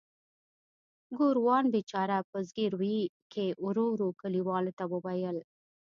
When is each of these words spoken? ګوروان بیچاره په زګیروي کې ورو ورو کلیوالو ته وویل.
ګوروان 1.17 1.65
بیچاره 1.73 2.17
په 2.29 2.37
زګیروي 2.47 2.99
کې 3.31 3.45
ورو 3.65 3.85
ورو 3.93 4.09
کلیوالو 4.21 4.75
ته 4.79 4.83
وویل. 4.93 5.37